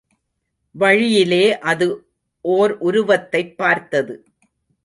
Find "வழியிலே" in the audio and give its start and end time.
0.71-1.59